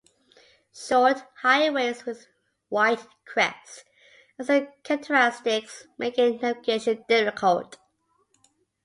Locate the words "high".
1.43-1.69